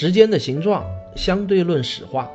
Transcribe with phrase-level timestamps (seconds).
[0.00, 2.30] 时间的形状，相对论史话。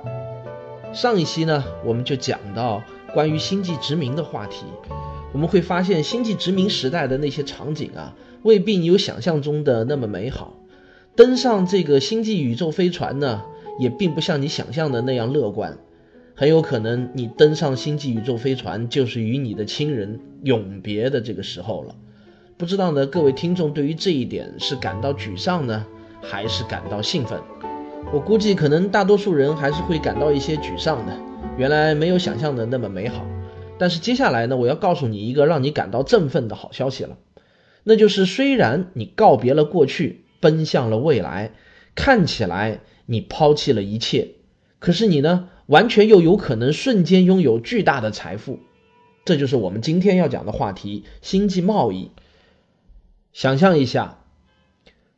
[0.91, 4.66] 上一期呢，我们就讲到关于星际殖民的话题。
[5.31, 10.57] 我们会发现，星际殖民时代的那些场景啊，未必你有想象中的那么美好。
[11.16, 13.44] 登上这个星际宇宙飞船呢，
[13.80, 15.77] 也并不像你想象的那样乐观。
[16.35, 21.95] 很有可能，你登上星际宇宙飞船，就是与你的亲人永别的这个时候了。
[22.57, 25.85] 不知道呢，各位听众对于这一点是感到沮丧呢？
[26.26, 27.37] 还是感到兴奋，
[28.12, 31.18] 我估计可能大多数人还是会感到一些沮丧的。
[31.57, 33.26] 原来没有想象的那么美好。
[33.77, 37.18] 但是接下来呢，我要告诉你一个让你感到振奋的好消息了，
[37.84, 41.54] 那就是虽然你告别了过去，奔向了未来，
[41.96, 44.29] 看起来你抛弃了一切，
[44.79, 48.59] 可是你呢，完全又有可能瞬间拥有巨大的财富。
[49.26, 52.12] 这就是我们今天要讲的话题——星际贸易。
[53.34, 54.20] 想象一下。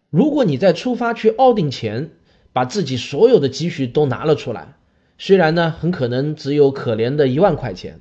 [0.10, 2.12] 如果你在出发去奥丁前，
[2.56, 4.76] 把自己所有的积蓄都拿了出来，
[5.18, 8.00] 虽然呢很可能只有可怜的一万块钱，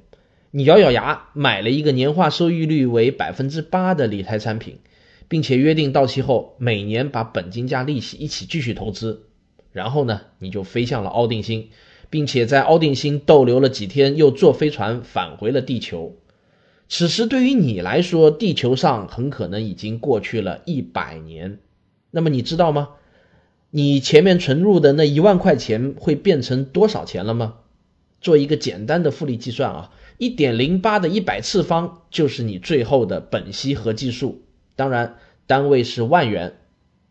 [0.53, 4.79] 你咬咬牙买了一个年化收益率为百分之八的理财产品，
[5.27, 9.25] 并且约定到期后每年把本金加利息一起继续投资，
[9.73, 11.71] 然后呢你就飞向了奥定星，
[12.09, 16.15] 并且在奥定星逗留了几天，又坐飞船返回了地球。
[16.89, 21.59] 此时对于你来说，地球上很可能已经过去了一百年。
[22.13, 22.91] 那么你知道吗？
[23.77, 27.57] 你前面存入的那一万块钱会变成多少钱了吗？
[28.21, 34.43] 做一个简单的复利计算啊，一点零八的一百次方就是你最后的本息合计数，
[34.77, 35.17] 当然
[35.49, 36.55] 单位是万元。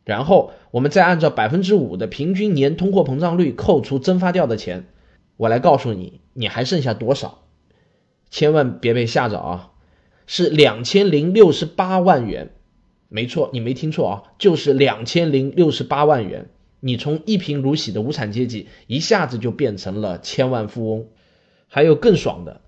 [0.05, 4.85] 然后我们再按照百分之五的平均年通货膨胀率扣除蒸发掉的钱，
[5.35, 7.43] 我来告诉你，你还剩下多少？
[8.29, 9.71] 千万别被吓着啊，
[10.27, 12.51] 是两千零六十八万元。
[13.15, 16.49] 没错，你没听错啊，就是两千零六十八万元。
[16.79, 21.05] 你从一贫如洗的无产阶级一下子就变成了千万富翁。
[21.67, 22.61] 还有更爽的，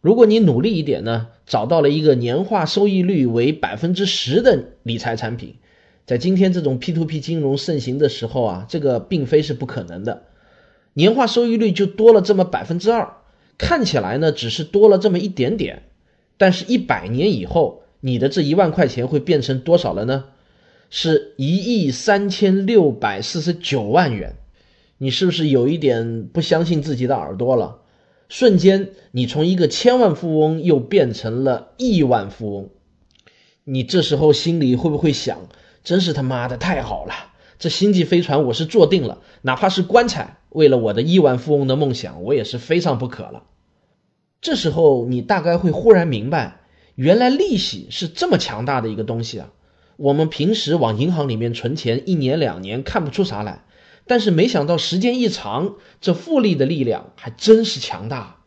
[0.00, 5.56] 如果你努力一点呢，找到了一个年化收益率为百分之十的理财产品，
[6.06, 10.22] 在今天这种 P to P 金融盛行的时候啊，这个并非是不可能的。
[10.94, 13.16] 年化收益率就多了这么百分之二，
[13.58, 15.82] 看起来呢只是多了这么一点点，
[16.38, 17.82] 但是一百年以后。
[18.00, 20.24] 你的这一万块钱会变成多少了呢？
[20.88, 24.34] 是一亿三千六百四十九万元。
[24.98, 27.78] 你是不是有一点不相信自己的耳朵了？
[28.28, 32.70] 瞬间，你从一个千万富翁又变成了亿万富翁。
[33.64, 35.48] 你这时候心里会不会想：
[35.84, 37.14] 真是他妈的太好了！
[37.58, 43.44] 这星际飞船我是坐定了，哪怕是棺材，为了我的亿万富翁的梦想，我也是非上不可了。
[44.40, 46.59] 这时候，你大概会忽然明白。
[47.00, 49.50] 原来利息是这么强大的一个东西啊！
[49.96, 53.64] 我们平时往银行里面存钱，一年两年看不出啥来，
[54.06, 58.42] 但是没想到时间一长，这复利的力量还真是强大。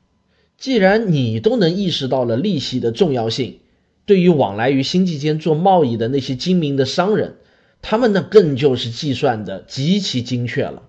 [0.56, 3.62] 既然你都能意识到了利息的重要性，
[4.06, 7.38] 对于往来于星际间做贸易的那些精明的商人，
[7.82, 10.84] 他们那更就是计算的极其精确了。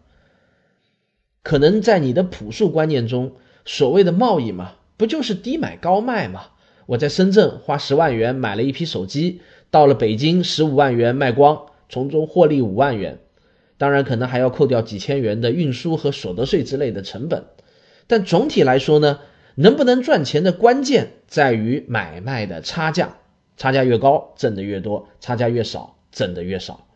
[1.42, 6.48] 可能在你的朴素观念中，所谓的贸易嘛，不就是低买高卖吗？
[6.86, 9.40] 我在深圳花十万元买了一批手机，
[9.70, 13.18] 到了北京十五万元卖光，从中获利五万元。
[13.76, 17.44] 当然，可能还要扣掉几千元的运输和所得税之类的成本。
[18.06, 19.18] 但总体来说呢，
[19.56, 23.16] 能不能赚钱的关键在于买卖的差价，
[23.56, 26.86] 差价越高挣得越多，差价越少挣得越少。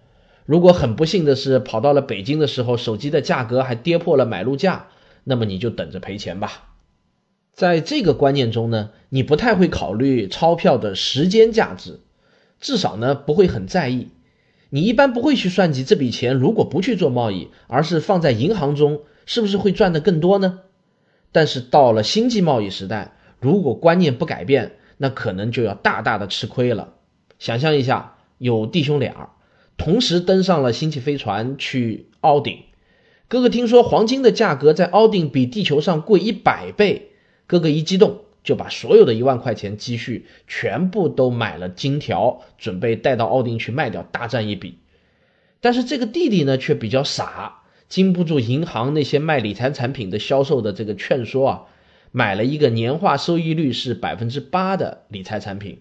[0.45, 4.89] 如果很不幸的是跑到了北京的时候，手机的价格还跌破了买入价，
[5.25, 6.68] 那么你就等着赔钱吧。
[7.59, 11.99] 在这个观念中呢，你不太会考虑钞票的时间价值，
[12.61, 14.11] 至少呢不会很在意。
[14.71, 20.61] 你一般不会去算计这笔钱，如果不去做贸易，而是放在银行中，是不是会赚得更多呢？
[21.33, 26.95] 但是到了星际贸易时代，如果观念不改变，那可能就要大大的吃亏了。
[27.41, 29.31] 想象一下，有弟兄俩
[29.77, 32.61] 同时登上了星际飞船去奥顶，
[33.27, 37.08] 哥哥听说黄金的价格在奥顶比地球上贵一百倍。
[37.49, 44.79] 哥哥一激动，就把所有的一万块钱积蓄全部都买了金条，准备带到奥丁去卖掉，大赚一笔。
[45.61, 51.63] 但是这个弟弟呢，却比较傻，经不住银行那些卖理财产品的销售的这个劝说啊，
[52.13, 55.81] 买了一个年化收益率是百分之八的理财产品。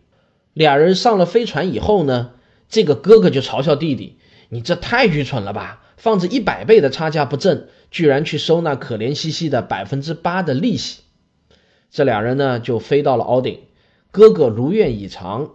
[0.54, 2.32] 俩人上了飞船以后呢，
[2.70, 4.18] 这个哥哥就嘲笑弟弟
[4.50, 5.84] ：“你这太愚蠢了吧！
[5.98, 11.02] 放着一百倍的差价不挣，居然去收那可怜兮兮的百分之八的利息。”
[11.90, 13.60] 这俩人呢就飞到了凹顶，
[14.12, 15.52] 哥哥如愿以偿，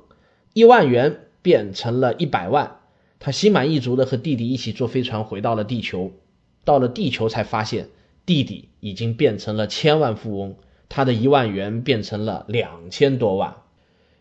[0.53, 2.79] 一万元变成了一百万。
[3.19, 6.13] 他心满意足的和弟弟一起坐飞船回到了地球。
[6.65, 7.89] 到了地球才发现，
[8.27, 10.57] 弟弟已经变成了千万富翁，
[10.89, 13.57] 他的一万元变成了两千多万。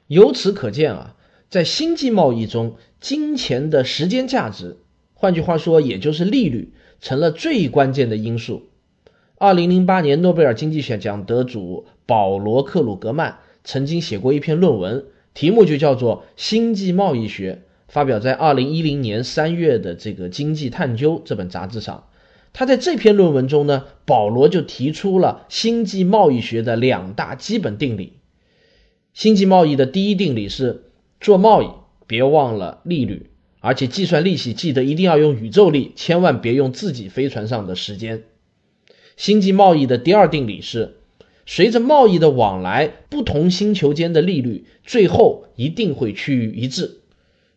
[0.08, 1.16] 由此可见啊，
[1.50, 4.78] 在星际贸易中，金钱的时间价值，
[5.14, 8.71] 换句话说，也就是利率，成了最关键的因素。
[9.42, 17.54] 二零零八年诺贝尔经济学奖得主保罗·克鲁格曼曾经写过一篇论文，题目就叫做《星际贸易学》，
[17.88, 22.04] 发表在二零一零年三月的这个《经济探究》这本杂志上。
[22.54, 28.20] 他在这篇论文中呢，保罗就提出了星际贸易学的两大基本定理。
[29.16, 30.84] 星际贸易的第一定理是：
[31.20, 31.70] 做贸易
[32.06, 38.22] 别忘了利率，而且计算利息记得一定要用宇宙力，千万别用自己飞船上的时间。
[39.22, 40.96] 星际贸易的第二定理是，
[41.46, 47.02] 随着贸易的往来，不同星球间的利率最后一定会趋于一致。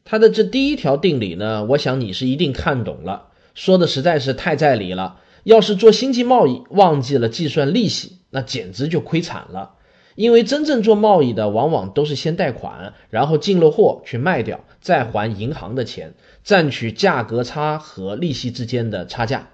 [0.04, 5.22] 它的这第一条定理呢，我想你是一定看懂了，说的实在是太在理了。
[5.44, 9.76] 要是做星际贸易忘记了计算利息，那简直就亏惨了。
[10.16, 16.12] 因为真正做贸易的，往往都是先贷款，然后进了货去卖掉，再还银行的钱，
[16.44, 19.48] 赚取价格差和利息之间的差价。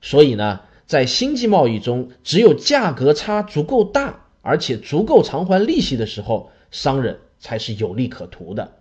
[0.00, 0.60] 所以呢。
[0.90, 8.72] 在星际贸易中，只有价格差足够大，而且足够偿还利息的时候，商人才是有利可图的。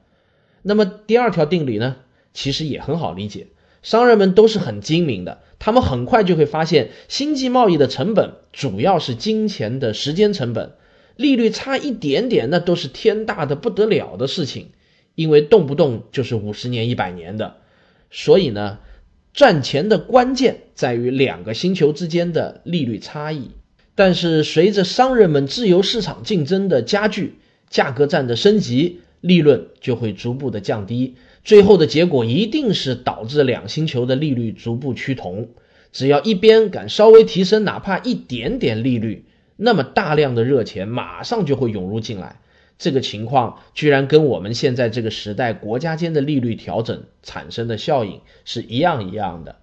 [0.64, 1.98] 那么第二条定理呢？
[2.34, 3.50] 其实也很好理解，
[3.84, 10.72] 商人们都是很精明的，他们很快就会发现，星际贸易的成本主要是金钱的时间成本，
[11.16, 14.72] 利率差一点点，那都是天大的不得了的事情，
[15.14, 17.58] 因为动不动就是五十年、一百年的，
[18.10, 18.80] 所以呢。
[19.40, 23.52] 赚钱的关键在于两个星球之间的利率差异，
[23.96, 27.36] 但是随着商人们自由市场竞争的加剧，
[27.70, 31.16] 价格战的升级，利润就会逐步的降低，
[31.46, 35.48] 最后的结果一定是导致两星球的利率逐步趋同。
[35.94, 39.24] 只要一边敢稍微提升哪怕一点点利率，
[39.56, 42.42] 那么大量的热钱马上就会涌入进来。
[42.80, 49.58] 这个情况居然跟我们现在这个时代国家间的利率调整产生的效应是一样一样的。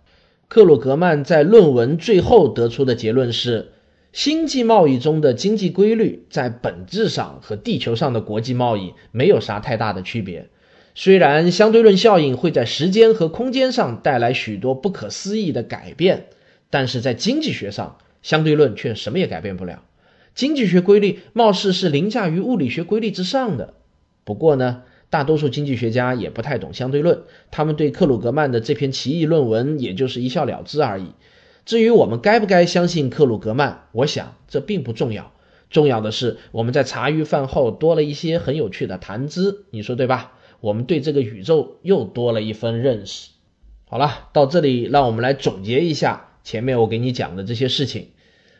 [0.48, 3.72] 克鲁格曼在论文最后得出的结论是：
[4.12, 10.48] 星际贸易中的经济规律在本质上和地球上的国际贸易没有啥太大的区别。
[10.94, 16.26] 虽然相对论效应会在时间和空间上带来许多不可思议的改变，
[16.70, 19.82] 但是在经济学上，相对论却什么也改变不了。
[20.36, 23.72] 经济学规律貌似是凌驾于物理学规律之上的。
[24.22, 31.06] 不过呢，大多数经济学家也不太懂相对论，他们对克鲁格曼的这篇奇异论文也就是一笑了之而已。
[31.64, 35.32] 至于我们该不该相信克鲁格曼，我想这并不重要。
[35.70, 40.34] 重要的是我们在茶余饭后多了一些很有趣的谈资，你说对吧？
[40.60, 43.30] 我们对这个宇宙又多了一份认识。
[43.88, 48.08] 好了，到这里让我们来总结一下前面我给你讲的这些事情。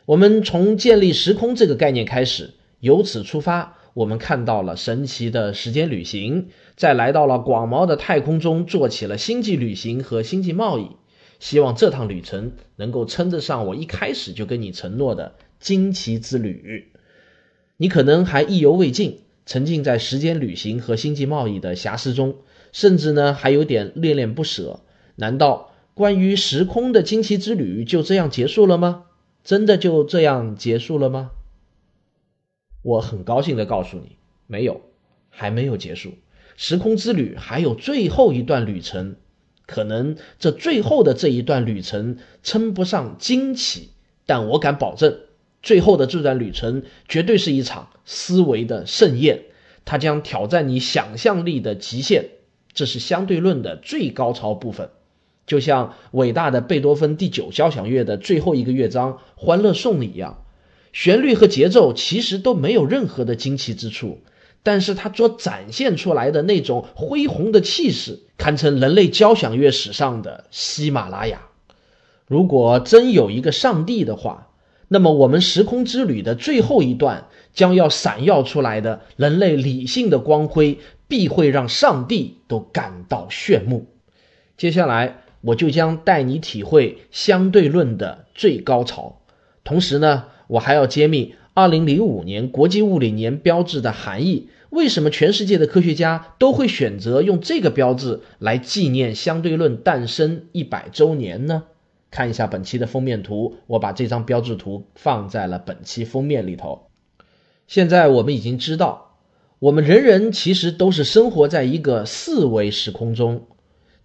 [0.06, 6.46] 我们从建立时空这个概念开始，由此出发，我们看到了神奇的时间旅行，
[6.76, 10.90] 再来到了广袤的太空中，做起了星际旅行和星际贸易。
[11.40, 16.92] 希望这趟旅程能够称得上我一开始就跟你承诺的惊奇之旅。
[17.76, 22.36] 你可能还意犹未尽，沉浸在时间旅行和星际贸易的遐思中，
[22.70, 24.82] 甚至呢还有点恋恋不舍。
[25.16, 29.02] 难道关于时空的惊奇之旅就这样结束了吗？
[29.46, 31.30] 真的就这样结束了吗？
[32.82, 34.16] 我很高兴的告诉你，
[34.48, 34.80] 没有，
[35.30, 36.14] 还没有结束。
[36.56, 39.14] 时空之旅还有最后一段旅程，
[39.64, 43.90] 可能这最后的这一段旅程称不上惊奇，
[44.26, 45.20] 但我敢保证，
[45.62, 49.44] 最后的这段旅程绝对是一场思维的盛宴，
[49.84, 52.30] 它将挑战你想象力的极限。
[52.74, 54.90] 这是相对论的最高潮部分。
[55.46, 60.42] 就像伟大的贝多芬第九交响乐的最后一个乐章《欢乐颂》一样，
[60.92, 64.18] 旋律和节奏其实都没有任何的惊奇之处，
[64.64, 71.42] 但是它所展现出来的那种恢宏的气势，堪称人类交响乐史上的喜马拉雅。
[72.26, 74.48] 如果真有一个上帝的话，
[74.88, 83.86] 那么我们时空之旅的最后一段将要闪耀出来的人类理性的光辉，必会让上帝都感到炫目。
[84.56, 85.22] 接下来。
[85.40, 89.20] 我就将带你体会相对论的最高潮。
[89.64, 94.48] 同时呢，我还要揭秘2005年国际物理年标志的含义。
[94.70, 101.64] 为什么全世界的科学家都会选择用这个标志来纪念相对论诞生一百周年呢？
[102.10, 106.88] 看一下本期的封面图，我把这张标志图放在了本期封面里头。
[107.66, 109.16] 现在我们已经知道，
[109.58, 113.46] 我们人人其实都是生活在一个四维时空中，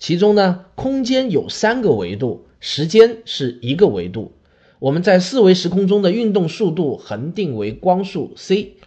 [0.02, 4.32] 其中呢，空间有三个维度，时间是一个维度。
[4.80, 8.78] 我们在四维时空中的运动速度恒定为光速 c。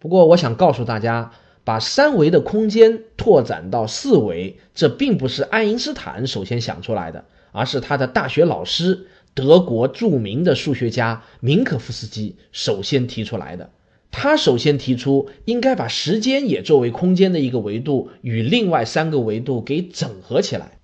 [0.00, 1.30] 不过，我想告诉大家，
[1.62, 13.70] 把三维的空间拓展到四维，这并不是爱因斯坦首先想出来的，而是他的大学老师、德国著名的数学家明可夫斯基首先提出来的。
[14.10, 20.78] 他首先提出，应该把时间也作为空间的一个维度，与另外三个维度给整合起来。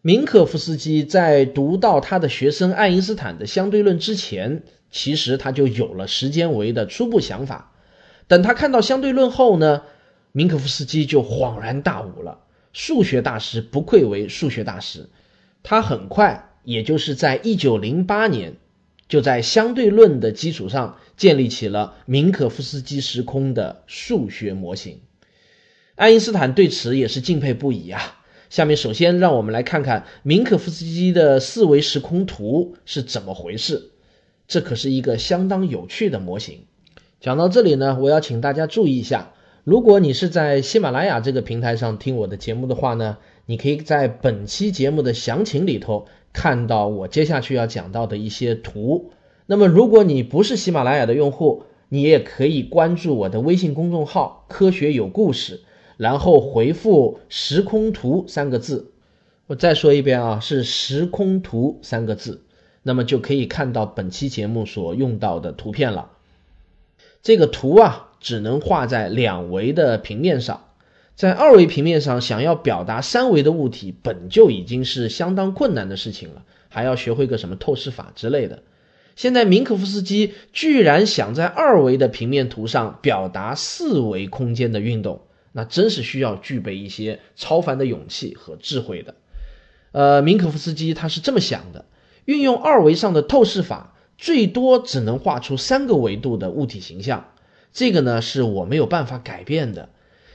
[0.00, 7.72] 明可夫斯基在读到他的学生爱因斯坦的相对论之前，其实他就有了时间维的初步想法。
[8.26, 9.82] 等他看到相对论后呢，
[10.32, 12.38] 明可夫斯基就恍然大悟了。
[12.72, 15.08] 数学大师不愧为数学大师，
[15.62, 18.54] 他很快，也就是在一九零八年，
[19.08, 25.00] 就在相对论的基础上建立起了明可夫斯基时空的数学模型。
[25.94, 28.18] 爱因斯坦对此也是敬佩不已啊。
[28.50, 33.92] 下面首先让我们来看看明可夫斯基的四维时空图是怎么回事，
[34.46, 36.66] 这可是一个相当有趣的模型。
[37.20, 39.32] 讲到这里呢，我要请大家注意一下，
[39.64, 43.16] 如果你是在喜马拉雅这个平台上听我的节目的话呢，
[43.46, 49.12] 你可以在本期节目的详情里头看到我接下去要讲到的一些图。
[49.46, 55.60] 那么，如果你不是喜马拉雅的用户，你也可以关注我的微信公众号“科学有故事”，
[55.98, 58.92] 然后回复“时空图”三个字。
[59.48, 62.42] 我再说一遍啊，是“时空图”三个字，
[62.82, 66.12] 那么就可以看到本期节目所用到的图片了。
[67.22, 70.64] 这个图啊，只能画在两维的平面上，
[71.14, 78.62] 在二维平面上想要表达三维的物体，本就已经是相当困难的事情了，还要学会个什么透视法之类的。
[79.16, 89.14] 现在明可夫斯基居然想在二维的平面图上表达四维空间的运动，那真是需要具备一些超凡的勇气和智慧的。
[89.92, 91.84] 呃，明可夫斯基他是这么想的：
[92.24, 93.90] 运用二维上的透视法。
[94.18, 97.32] 最多只能画出三个维度的物体形象，
[97.72, 99.88] 这个呢是我没有办法改变的。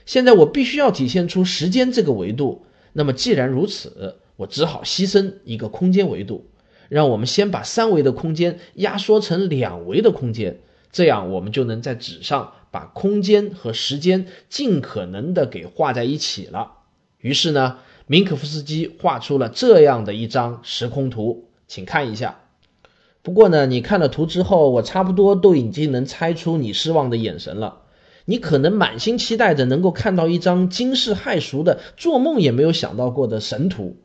[0.05, 6.49] 现在我必须要体现出时间这个维度，那么既然如此，我只好牺牲一个空间维度。
[6.89, 10.59] 让我们先把三维的空间压缩成两维的空间，
[10.91, 16.73] 这样我们就能在纸上把空间和时间尽可能的给画在一起了。
[17.19, 22.39] 于是呢，明可夫斯基画出了这样的一张时空图，请看一下。
[23.23, 27.81] 不过呢，你看了图之后，我差不多都已经能猜出你失望的眼神了。
[28.23, 33.97] 你可能满心期待着能够看到一张惊世骇俗的、做梦也没有想到过的神图，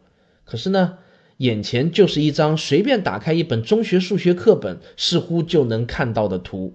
[0.44, 0.98] 可是呢，
[1.42, 6.74] 眼前就是一张随便打开一本中学数学课本似乎就能看到的图。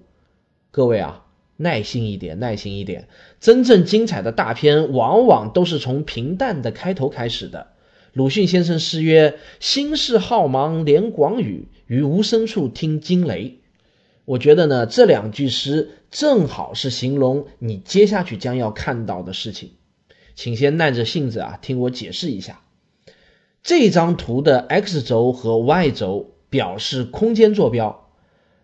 [0.71, 1.23] 各位啊，
[1.55, 3.07] 耐心一点，耐心一点。
[3.39, 7.67] 真正精彩的大片往往都是从平淡的开头开始的。
[8.11, 13.59] 鲁迅先生诗曰：“心事浩茫连广宇，于无声处听惊雷。”
[14.25, 19.71] 我觉得呢，这两句诗正好是形容你接下去将要看到的事情。
[20.35, 22.63] 请先耐着性子啊，听我解释一下。
[23.67, 28.07] 这张图的 x 轴和 y 轴表示空间坐标，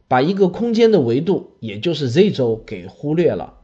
[0.08, 3.56] 把一个空间的维度，也就是 z 轴给忽略了，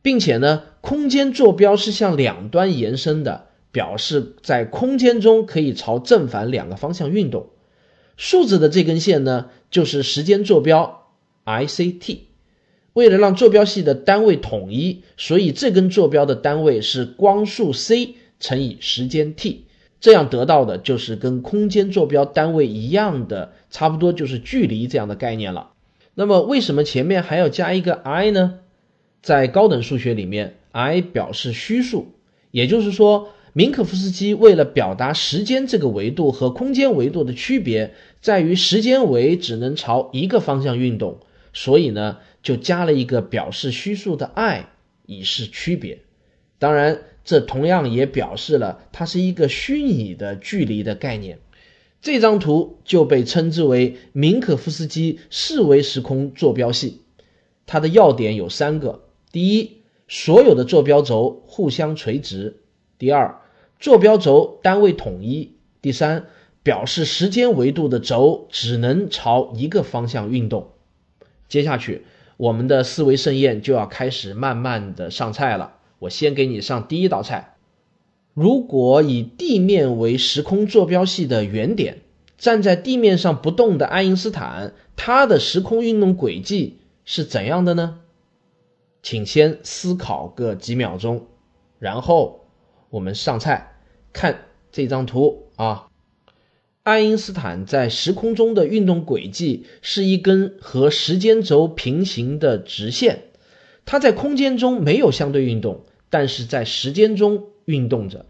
[0.00, 3.46] 并且呢，空间坐标是向两端延伸的。
[3.72, 7.48] 表示在空间中可以朝正反两个方向运动。
[8.16, 11.08] 数字的这根线呢，就是时间坐标
[11.42, 12.28] i c t。
[12.92, 19.65] 为了让坐标系的单位统一，所以这根坐标的单位是光速 c 乘以时间 t，
[20.00, 25.70] 这样得到的就是跟空间坐标单位一样的，差不多就是距离这样的概念了。
[26.14, 28.60] 那么为什么前面还要加一个 i 呢？
[29.22, 32.12] 在高等数学里面，i 表示虚数，
[32.50, 33.30] 也就是说。
[33.52, 41.20] 明可夫斯基为了表达时间这个维度和空间维度的区别，在于时间维只能朝一个方向运动，
[41.54, 44.68] 所以呢，就加了一个表示虚数的 i
[45.06, 46.00] 以示区别。
[46.58, 51.40] 当然，这同样也表示了它是一个虚拟的距离的概念。
[52.00, 57.02] 这张图就被称之为明可夫斯基四维时空坐标系。
[57.66, 59.02] 它的要点有三个：
[59.32, 62.54] 第一，所有的坐标轴互相垂直；
[62.96, 63.40] 第二，
[63.80, 65.56] 坐标轴单位统一。
[65.82, 66.26] 第三，
[66.62, 70.70] 表示时间维度的轴只能朝一个方向运动。
[71.48, 72.04] 接下去，
[72.36, 75.72] 我们的思维盛宴就要开始慢慢的上菜了。
[75.98, 77.56] 我先给你上第一道菜。
[78.34, 82.02] 如果以地面为时空坐标系的原点，
[82.36, 88.00] 站在地面上不动的爱因斯坦，他的时空运动轨迹是怎样的呢？
[89.02, 91.26] 请先思考个几秒钟，
[91.78, 92.46] 然后
[92.90, 93.72] 我们上菜。
[94.12, 95.88] 看这张图啊，
[96.82, 103.24] 爱因斯坦在时空中的运动轨迹是一根和时间轴平行的直线，
[103.86, 107.44] 它在空间中没有相对运动，但是在时间中。
[107.66, 108.26] 运动着，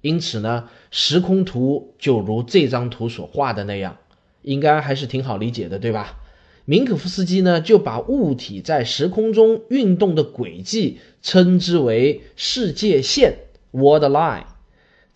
[0.00, 3.96] 因此呢，时空图就如这张图所画的那样，
[4.42, 6.20] 应该还是挺好理解的，对吧？
[6.64, 13.38] 明可夫斯基呢就把物体在时空中运动的轨迹称之为世界线
[13.72, 14.44] （world line），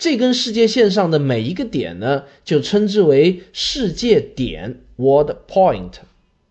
[0.01, 5.93] 这根世界线上的每一个点呢就称之为世界点 （world point）。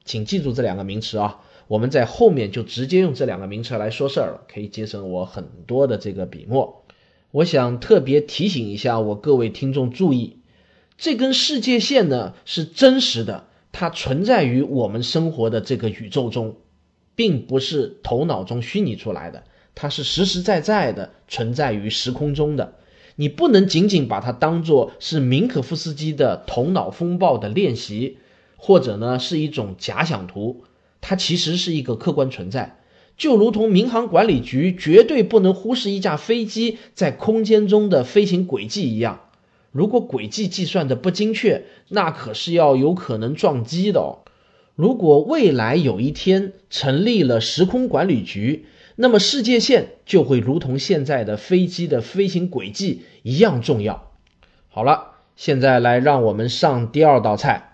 [0.05, 6.83] 请记住这两个名词啊，我们在后面就直接用这两个名词来说事儿了，可以节省我很多的这个笔墨。
[7.29, 10.39] 我想特别提醒一下我各位听众注意，
[10.97, 16.55] 这根世界线呢是真实的，它存在于我们生活的这个宇宙中，
[17.13, 19.43] 并不是头脑中虚拟出来的，
[19.75, 22.73] 它是实实在在的存在于时空中的。
[23.15, 28.17] 你不能仅仅把它当做是明可夫斯基的头脑风暴的练习，
[28.57, 30.63] 或者呢是一种假想图，
[31.01, 32.77] 它其实是一个客观存在。
[33.17, 39.21] 就如同民航管理局绝对不能忽视一架飞机在空间中的飞行轨迹一样，
[39.71, 44.23] 如果轨迹计算的不精确，那可是要有可能撞击的哦。
[44.75, 48.65] 如果未来有一天成立了时空管理局，
[48.95, 54.11] 那么世界线就会如同现在的飞机的飞行轨迹一样重要。
[54.69, 57.68] 好了，现在来让我们上第二道菜，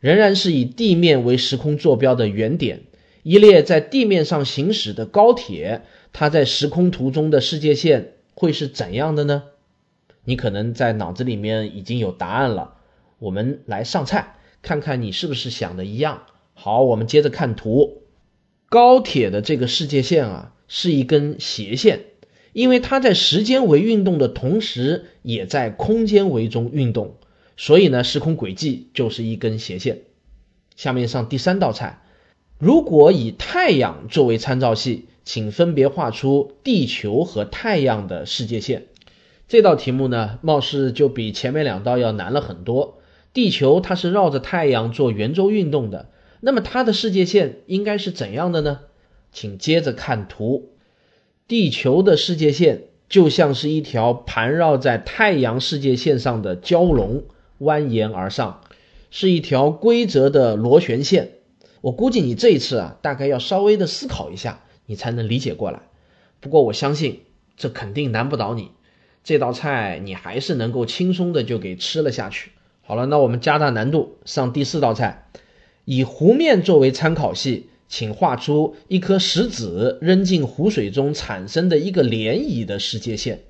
[0.00, 2.82] 仍然是以地面为时空坐标的原点。
[3.22, 5.82] 一列在地面上行驶的高铁，
[6.12, 9.44] 它在时空图中的世界线会是怎样的呢？
[10.24, 12.74] 你可能在脑子里面已经有答案了。
[13.18, 16.22] 我们来上菜，看看你是不是想的一样。
[16.54, 18.02] 好，我们接着看图。
[18.70, 22.00] 高铁的这个世界线啊，是一根斜线，
[22.54, 27.16] 因为它在时间维运动的同时，也在空间维中运动，
[27.60, 30.00] 所以呢，时空轨迹就是一根斜线。
[30.76, 32.00] 下面上第三道菜。
[32.58, 38.86] 如果以太阳作为参照系，请分别画出地球和太阳的世界线。
[39.46, 42.98] 这道题目呢，貌似就比前面两道要难了很多。
[43.34, 46.08] 地球它是绕着太阳做圆周运动的，
[46.40, 48.80] 那么它的世界线应该是怎样的呢？
[49.32, 50.70] 请接着看图，
[51.46, 57.24] 地球的世界线就像是一条盘绕在太阳世界线上的蛟龙，
[57.60, 58.62] 蜿蜒而上，
[59.10, 61.32] 是一条规则的螺旋线。
[61.82, 65.82] 我估计你这一次啊，大概要稍微的思考一下，你才能理解过来。
[66.40, 67.20] 不过我相信
[67.56, 68.70] 这肯定难不倒你，
[69.22, 72.50] 这道菜你还是能够轻松的就给吃了下去。
[72.82, 75.28] 好了，那我们加大难度上第四道菜，
[75.84, 83.40] 以湖面作为参考系，请画出一颗石子扔进湖水中产生的一个涟漪的世界线。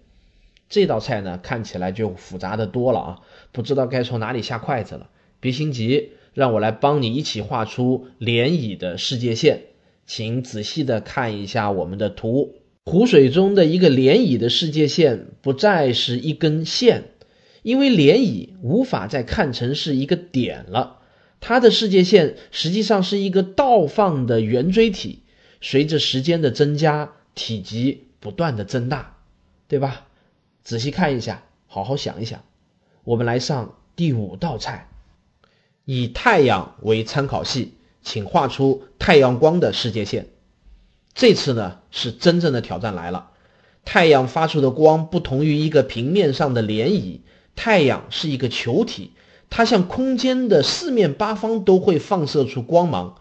[0.71, 3.19] 这道菜呢，看起来就复杂的多了啊，
[3.53, 5.11] 不知道该从哪里下筷子了。
[5.41, 6.13] 别心急。
[6.33, 9.63] 让我来帮你一起画出涟漪的世界线，
[10.07, 12.55] 请仔细的看一下我们的图。
[12.85, 17.03] 湖水中的一个涟漪的世界线不再是一根线，
[17.63, 20.99] 因为涟漪无法再看成是一个点了。
[21.41, 25.25] 它的世界线实际上是一个倒放的圆锥体，
[25.61, 29.17] 随着时间的增加，体积不断的增大，
[29.67, 30.07] 对吧？
[30.62, 32.40] 仔细看一下，好好想一想。
[33.05, 34.88] 我们来上第五道菜。
[35.85, 40.29] 以太阳为参考系，请画出太阳光的世界线。
[41.14, 43.31] 这次呢是真正的挑战来了。
[43.85, 47.20] 太阳发出的光不同于一个平面上的涟漪，
[47.57, 49.12] 太阳是一个球体，
[49.49, 53.16] 它向空间的四面八方都会放射出光芒。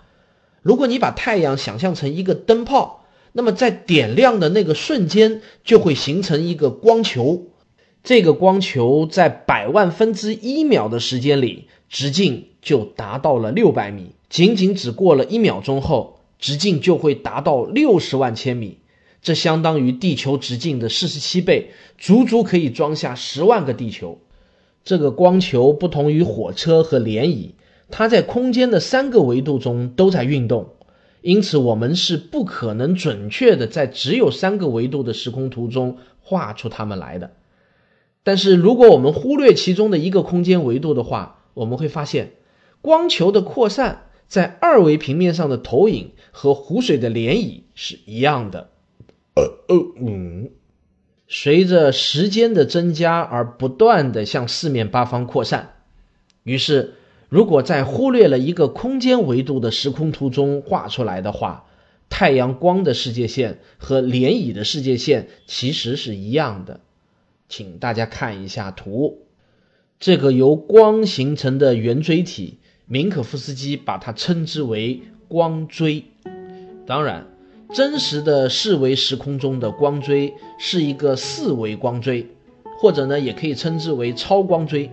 [0.62, 2.99] 如果你把太阳想象成一个灯泡，
[3.34, 7.48] 那么在点亮的那个瞬间就会形成一个光球。
[8.04, 14.12] 这个光球在百万分之一秒的时间里，直径就达到了六百米。
[14.30, 18.78] 仅仅只过了一秒钟后，直径就会达到六十万千米，
[19.22, 24.20] 这相当于地球直径的四十七倍，足足可以装下十万个地球。
[24.84, 27.52] 这个光球不同于火车和涟漪，
[27.92, 30.70] 它在空间的三个维度中都在运动，
[31.22, 37.32] 因此我们是不可能准确的在只有三个维度的时空图中画出它们来的。
[38.24, 42.34] 但是如果我们忽略其中的一个空间维度的话，我们会发现，
[42.82, 48.70] 光球的扩散在二维平面上的投影和湖水的涟漪是一样的。
[49.36, 50.52] 呃呃嗯，
[51.28, 55.74] 随着时间的增加而不断的向四面八方扩散。
[56.44, 56.96] 于是，
[57.30, 61.66] 如果在忽略了一个空间维度的时空图中画出来的话，
[62.10, 66.80] 太阳光的世界线和涟漪的世界线其实是一样的，
[67.48, 69.20] 请大家看一下图。
[70.00, 76.06] 这个由光形成的圆锥体，明可夫斯基把它称之为光锥。
[76.88, 77.28] 当然，
[77.72, 82.26] 真实的四维时空中的光锥是一个四维光锥，
[82.82, 84.90] 或者呢，也可以称之为超光锥。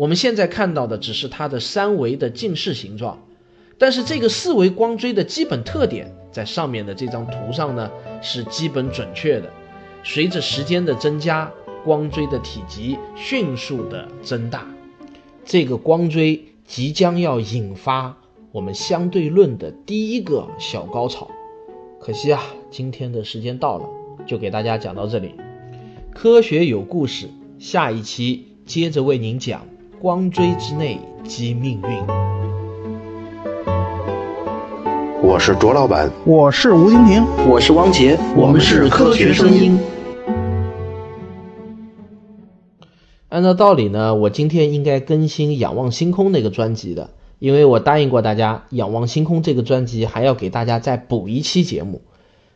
[0.00, 3.22] 我们现在看到的只是它的三维的近视形状。
[3.76, 7.90] 但是这个四维光锥的基本特点，在上面的这张图上呢
[8.22, 9.50] 是基本准确的。
[10.02, 11.52] 随着时间的增加，
[11.84, 14.66] 光锥的体积迅速的增大，
[15.44, 18.16] 这个光锥即将要引发
[18.52, 21.30] 我们相对论的第一个小高潮。
[22.00, 23.86] 可惜啊，今天的时间到了，
[24.26, 25.34] 就给大家讲到这里。
[26.14, 29.66] 科学有故事，下一期接着为您讲
[30.00, 32.06] 光锥之内即命运。
[35.22, 39.78] 我是卓老板，我是吴京平，我是汪杰，我们是科学声音。
[43.28, 52.00] 按照道理呢，我今天应该更新《仰望星空》那个专辑的，因为我答应过大家，《仰望星空》这个专辑还要给大家再补一期节目。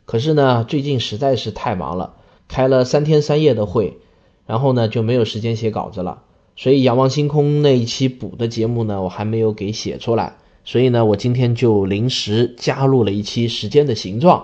[0.07, 2.15] 可是呢，最近实在是太忙了，
[2.49, 3.99] 开了三天三夜的会，
[4.47, 6.23] 然后呢就没有时间写稿子了，
[6.57, 10.37] 所以《仰望星空》那一期补的节目呢，我还没有给写出来。
[10.65, 14.41] 所以呢，我今天就临时加入了一期《时间的形状》，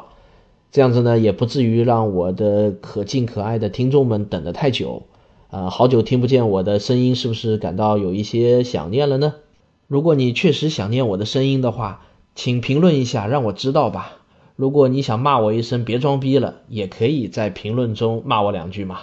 [0.71, 5.05] 这样子呢，也不至于让我的可敬可爱的听众们等得太久。
[5.51, 9.35] 啊，好久听不见我的声音，是不是感到有一些想念了呢？
[9.89, 14.19] 如果你确实想念我的声音的话，请评论一下，让我知道吧。
[14.57, 19.01] 如果你想骂我一声“别装逼了”，也可以在评论中骂我两句嘛。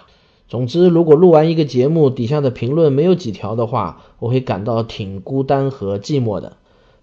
[0.50, 6.56] 总之，如果录完一个节目，底下的评论没有几条的话，我会感到挺孤单和寂寞的。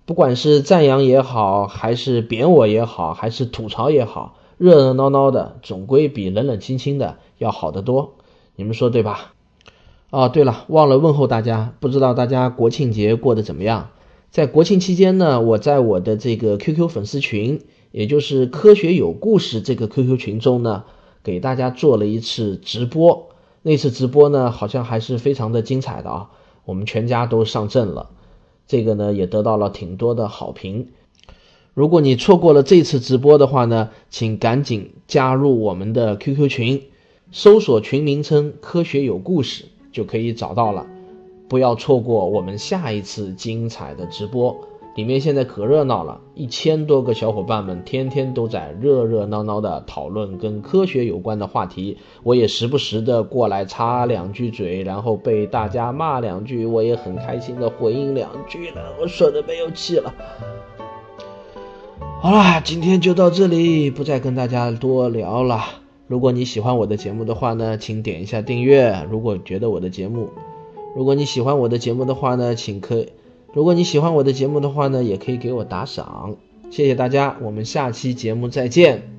[0.06, 8.14] 不管是赞扬也好，还是贬我也好，还是吐槽也好，热热闹闹的总归比冷冷清清的要好得多。
[8.56, 9.34] 你们说对吧？
[10.08, 13.90] 哦，对了，忘了问候大家，不知道大家国庆节过得怎么样？
[14.30, 17.60] 在国庆期间呢，我在我的这个 QQ 粉丝群，
[17.92, 20.84] 也就是“科学有故事”这个 QQ 群中呢，
[21.22, 23.28] 给大家做了一次直播。
[23.66, 26.30] 那次直播呢，好像还是非常的精彩的啊，
[26.66, 28.10] 我们全家都上阵了。
[28.66, 30.88] 这个呢也得到了挺多的好评。
[31.72, 36.82] 如果你错过了这次直播的话呢，请赶紧加入我们的 QQ 群，
[37.32, 40.86] 搜索群名称“科学有故事”就可以找到了。
[41.48, 44.68] 不要错过我们下一次精彩的直播。
[44.94, 60.14] 里面现在可热闹了，一千多个小伙伴们天天都在热热闹闹的讨论跟科学有关的话题，我也时不时的过来插两句嘴，然后被大家骂两句，我也很开心的回应两句了，我说的没有气了。
[62.20, 65.60] 好啦，今天就到这里，不再跟大家多聊了。
[66.06, 69.04] 如果你喜欢我的节目的话呢，请点一下订阅。
[69.10, 70.28] 如果觉得我的节目，
[70.94, 73.06] 如果你喜欢我的节目的话呢，请可。
[73.54, 76.36] 如果你喜欢我的节目的话呢，也可以给我打赏，
[76.70, 79.13] 谢谢大家，我们下期节目再见。